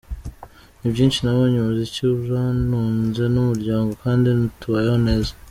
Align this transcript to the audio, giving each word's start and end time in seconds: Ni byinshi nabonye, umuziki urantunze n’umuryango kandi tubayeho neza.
Ni 0.79 0.87
byinshi 0.93 1.19
nabonye, 1.21 1.57
umuziki 1.59 2.01
urantunze 2.07 3.23
n’umuryango 3.33 3.91
kandi 4.03 4.27
tubayeho 4.59 4.99
neza. 5.09 5.31